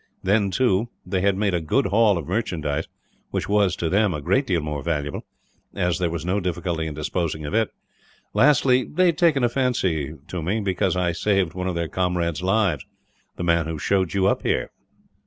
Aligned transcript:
Then, 0.23 0.49
too, 0.49 0.89
they 1.05 1.21
had 1.21 1.37
made 1.37 1.53
a 1.53 1.61
good 1.61 1.85
haul 1.85 2.17
of 2.17 2.25
merchandise 2.27 2.87
which 3.29 3.47
was, 3.47 3.75
to 3.75 3.87
them, 3.87 4.15
a 4.15 4.21
great 4.21 4.47
deal 4.47 4.59
more 4.61 4.81
valuable, 4.81 5.27
as 5.75 5.99
there 5.99 6.09
was 6.09 6.25
no 6.25 6.39
difficulty 6.39 6.87
in 6.87 6.95
disposing 6.95 7.45
of 7.45 7.53
it. 7.53 7.69
Lastly, 8.33 8.83
they 8.83 9.05
had 9.05 9.17
taken 9.19 9.43
a 9.43 9.47
fancy 9.47 10.15
to 10.27 10.41
me, 10.41 10.59
because 10.59 10.95
I 10.95 11.11
saved 11.11 11.53
one 11.53 11.67
of 11.67 11.75
their 11.75 11.87
comrade's 11.87 12.41
lives 12.41 12.83
the 13.35 13.43
man 13.43 13.67
who 13.67 13.77
showed 13.77 14.15
you 14.15 14.25
up 14.25 14.41
here." 14.41 14.71